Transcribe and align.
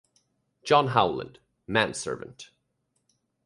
John 0.63 0.87
Howland- 0.87 1.37
manservant. 1.67 2.49